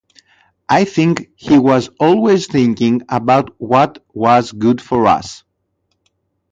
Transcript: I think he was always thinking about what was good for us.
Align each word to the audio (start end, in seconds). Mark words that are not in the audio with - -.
I 0.67 0.85
think 0.85 1.29
he 1.35 1.59
was 1.59 1.89
always 1.99 2.47
thinking 2.47 3.03
about 3.07 3.53
what 3.61 4.03
was 4.15 4.51
good 4.51 4.81
for 4.81 5.05
us. 5.05 5.43